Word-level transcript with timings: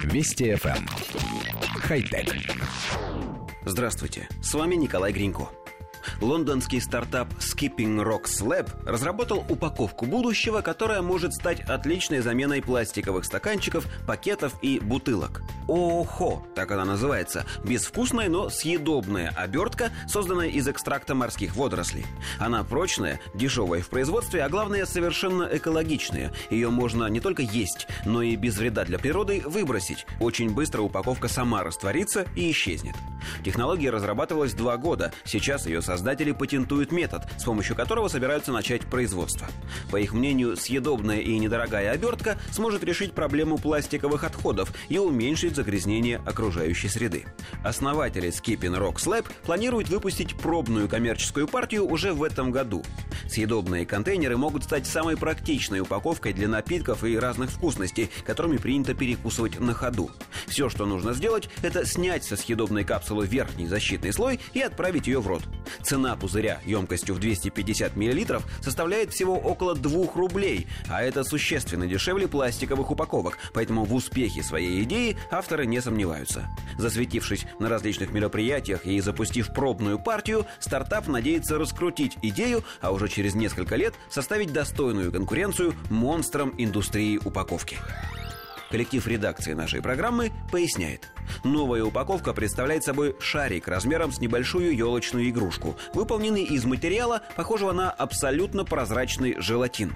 Вести 0.00 0.52
FM. 0.52 0.76
Эм. 0.76 0.86
Хай-тек. 1.80 2.34
Здравствуйте, 3.64 4.28
с 4.42 4.54
вами 4.54 4.74
Николай 4.74 5.12
Гринько. 5.12 5.48
Лондонский 6.20 6.80
стартап 6.80 7.28
Skipping 7.34 8.02
Rocks 8.02 8.42
Lab 8.42 8.68
разработал 8.84 9.44
упаковку 9.48 10.06
будущего, 10.06 10.60
которая 10.60 11.02
может 11.02 11.32
стать 11.32 11.60
отличной 11.60 12.20
заменой 12.20 12.62
пластиковых 12.62 13.24
стаканчиков, 13.24 13.86
пакетов 14.06 14.54
и 14.62 14.80
бутылок. 14.80 15.42
ООХО, 15.68 16.42
так 16.54 16.70
она 16.70 16.84
называется, 16.84 17.44
безвкусная, 17.64 18.28
но 18.28 18.48
съедобная 18.48 19.32
обертка, 19.36 19.90
созданная 20.08 20.48
из 20.48 20.68
экстракта 20.68 21.14
морских 21.14 21.56
водорослей. 21.56 22.06
Она 22.38 22.64
прочная, 22.64 23.20
дешевая 23.34 23.82
в 23.82 23.88
производстве, 23.88 24.42
а 24.42 24.48
главное 24.48 24.86
совершенно 24.86 25.48
экологичная. 25.50 26.32
Ее 26.50 26.70
можно 26.70 27.06
не 27.06 27.20
только 27.20 27.42
есть, 27.42 27.86
но 28.04 28.22
и 28.22 28.36
без 28.36 28.58
вреда 28.58 28.84
для 28.84 28.98
природы 28.98 29.42
выбросить. 29.44 30.06
Очень 30.20 30.50
быстро 30.50 30.82
упаковка 30.82 31.28
сама 31.28 31.62
растворится 31.62 32.26
и 32.36 32.50
исчезнет. 32.50 32.94
Технология 33.44 33.90
разрабатывалась 33.90 34.54
два 34.54 34.76
года. 34.76 35.12
Сейчас 35.24 35.66
ее 35.66 35.82
создатели 35.82 36.32
патентуют 36.32 36.92
метод, 36.92 37.22
с 37.38 37.44
помощью 37.44 37.76
которого 37.76 38.08
собираются 38.08 38.52
начать 38.52 38.82
производство. 38.82 39.46
По 39.90 39.96
их 39.96 40.12
мнению, 40.12 40.56
съедобная 40.56 41.20
и 41.20 41.38
недорогая 41.38 41.92
обертка 41.92 42.38
сможет 42.50 42.84
решить 42.84 43.12
проблему 43.12 43.58
пластиковых 43.58 44.24
отходов 44.24 44.72
и 44.88 44.98
уменьшить 44.98 45.56
загрязнение 45.56 46.20
окружающей 46.24 46.88
среды. 46.88 47.24
Основатели 47.64 48.28
Skipping 48.28 48.78
Rocks 48.78 49.06
Lab 49.06 49.26
планируют 49.44 49.88
выпустить 49.88 50.36
пробную 50.36 50.88
коммерческую 50.88 51.48
партию 51.48 51.86
уже 51.86 52.12
в 52.12 52.22
этом 52.22 52.50
году. 52.50 52.82
Съедобные 53.28 53.86
контейнеры 53.86 54.36
могут 54.36 54.64
стать 54.64 54.86
самой 54.86 55.16
практичной 55.16 55.80
упаковкой 55.80 56.32
для 56.32 56.48
напитков 56.48 57.04
и 57.04 57.18
разных 57.18 57.50
вкусностей, 57.50 58.10
которыми 58.24 58.56
принято 58.56 58.94
перекусывать 58.94 59.58
на 59.60 59.74
ходу. 59.74 60.10
Все, 60.52 60.68
что 60.68 60.84
нужно 60.84 61.14
сделать, 61.14 61.48
это 61.62 61.86
снять 61.86 62.24
со 62.24 62.36
съедобной 62.36 62.84
капсулы 62.84 63.26
верхний 63.26 63.66
защитный 63.66 64.12
слой 64.12 64.38
и 64.52 64.60
отправить 64.60 65.06
ее 65.06 65.18
в 65.18 65.26
рот. 65.26 65.42
Цена 65.82 66.14
пузыря 66.14 66.60
емкостью 66.66 67.14
в 67.14 67.20
250 67.20 67.96
мл 67.96 68.42
составляет 68.60 69.14
всего 69.14 69.38
около 69.38 69.74
2 69.74 70.12
рублей, 70.14 70.66
а 70.90 71.02
это 71.02 71.24
существенно 71.24 71.86
дешевле 71.86 72.28
пластиковых 72.28 72.90
упаковок, 72.90 73.38
поэтому 73.54 73.84
в 73.84 73.94
успехе 73.94 74.42
своей 74.42 74.82
идеи 74.82 75.16
авторы 75.30 75.64
не 75.64 75.80
сомневаются. 75.80 76.46
Засветившись 76.76 77.46
на 77.58 77.70
различных 77.70 78.12
мероприятиях 78.12 78.84
и 78.84 79.00
запустив 79.00 79.54
пробную 79.54 79.98
партию, 79.98 80.44
стартап 80.60 81.06
надеется 81.06 81.56
раскрутить 81.56 82.18
идею, 82.20 82.62
а 82.82 82.92
уже 82.92 83.08
через 83.08 83.34
несколько 83.34 83.76
лет 83.76 83.94
составить 84.10 84.52
достойную 84.52 85.12
конкуренцию 85.12 85.72
монстрам 85.88 86.52
индустрии 86.58 87.18
упаковки. 87.24 87.78
Коллектив 88.72 89.06
редакции 89.06 89.52
нашей 89.52 89.82
программы 89.82 90.32
поясняет. 90.50 91.12
Новая 91.44 91.84
упаковка 91.84 92.32
представляет 92.32 92.82
собой 92.82 93.14
шарик 93.20 93.68
размером 93.68 94.12
с 94.12 94.18
небольшую 94.18 94.74
елочную 94.74 95.28
игрушку, 95.28 95.76
выполненный 95.92 96.44
из 96.44 96.64
материала, 96.64 97.20
похожего 97.36 97.72
на 97.72 97.90
абсолютно 97.90 98.64
прозрачный 98.64 99.36
желатин. 99.38 99.92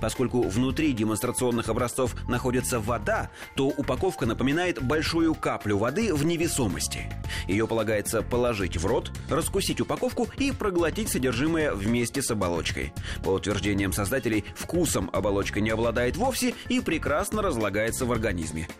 Поскольку 0.00 0.42
внутри 0.42 0.92
демонстрационных 0.92 1.68
образцов 1.70 2.14
находится 2.28 2.78
вода, 2.78 3.30
то 3.56 3.66
упаковка 3.66 4.26
напоминает 4.26 4.80
большую 4.80 5.34
каплю 5.34 5.76
воды 5.76 6.14
в 6.14 6.24
невесомости. 6.24 7.12
Ее 7.48 7.66
полагается 7.66 8.22
положить 8.22 8.76
в 8.76 8.86
рот, 8.86 9.10
раскусить 9.28 9.80
упаковку 9.80 10.28
и 10.38 10.52
проглотить 10.52 11.08
содержимое 11.08 11.72
вместе 11.74 12.22
с 12.22 12.30
оболочкой. 12.30 12.92
По 13.24 13.30
утверждениям 13.30 13.92
создателей, 13.92 14.44
вкусом 14.54 15.10
оболочка 15.12 15.60
не 15.60 15.70
обладает 15.70 16.16
вовсе 16.16 16.54
и 16.68 16.80
прекрасно 16.80 17.42
разлагается 17.42 18.04
в 18.04 18.12
организме. 18.12 18.19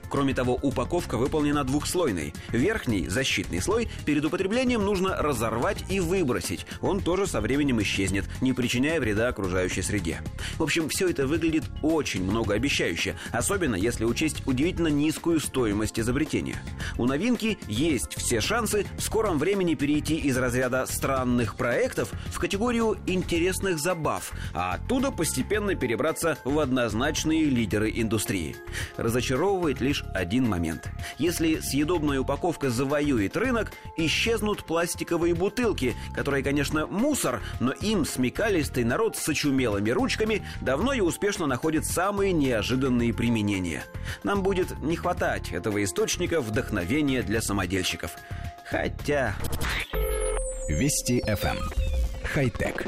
Кроме 0.08 0.34
того, 0.34 0.58
упаковка 0.60 1.16
выполнена 1.16 1.64
двухслойной. 1.64 2.34
Верхний, 2.50 3.08
защитный 3.08 3.60
слой, 3.60 3.88
перед 4.04 4.24
употреблением 4.24 4.84
нужно 4.84 5.16
разорвать 5.16 5.84
и 5.88 6.00
выбросить. 6.00 6.66
Он 6.80 7.00
тоже 7.00 7.26
со 7.26 7.40
временем 7.40 7.80
исчезнет, 7.82 8.24
не 8.40 8.52
причиняя 8.52 9.00
вреда 9.00 9.28
окружающей 9.28 9.82
среде. 9.82 10.20
В 10.58 10.62
общем, 10.62 10.88
все 10.88 11.08
это 11.08 11.26
выглядит 11.26 11.64
очень 11.82 12.24
многообещающе, 12.24 13.16
особенно 13.32 13.76
если 13.76 14.04
учесть 14.04 14.46
удивительно 14.46 14.88
низкую 14.88 15.40
стоимость 15.40 15.98
изобретения. 15.98 16.56
У 16.98 17.06
новинки 17.06 17.58
есть 17.68 18.14
все 18.16 18.40
шансы 18.40 18.86
в 18.96 19.02
скором 19.02 19.38
времени 19.38 19.74
перейти 19.74 20.16
из 20.16 20.36
разряда 20.36 20.86
странных 20.86 21.54
проектов 21.54 22.10
в 22.26 22.38
категорию 22.38 22.98
интересных 23.06 23.78
забав, 23.78 24.32
а 24.54 24.74
оттуда 24.74 25.10
постепенно 25.10 25.74
перебраться 25.74 26.38
в 26.44 26.58
однозначные 26.58 27.44
лидеры 27.44 27.90
индустрии. 27.94 28.56
Разочаровывает 29.30 29.80
лишь 29.80 30.04
один 30.12 30.48
момент. 30.48 30.90
Если 31.16 31.60
съедобная 31.60 32.18
упаковка 32.18 32.68
завоюет 32.68 33.36
рынок, 33.36 33.70
исчезнут 33.96 34.64
пластиковые 34.64 35.36
бутылки, 35.36 35.94
которые, 36.16 36.42
конечно, 36.42 36.88
мусор, 36.88 37.40
но 37.60 37.70
им 37.70 38.04
смекалистый 38.04 38.82
народ 38.82 39.16
с 39.16 39.28
очумелыми 39.28 39.90
ручками 39.90 40.42
давно 40.62 40.92
и 40.94 41.00
успешно 41.00 41.46
находит 41.46 41.86
самые 41.86 42.32
неожиданные 42.32 43.14
применения. 43.14 43.84
Нам 44.24 44.42
будет 44.42 44.76
не 44.80 44.96
хватать 44.96 45.52
этого 45.52 45.84
источника 45.84 46.40
вдохновения 46.40 47.22
для 47.22 47.40
самодельщиков. 47.40 48.10
Хотя... 48.68 49.36
Вести 50.68 51.20
FM. 51.20 51.56
Эм. 51.56 51.70
Хай-тек. 52.24 52.84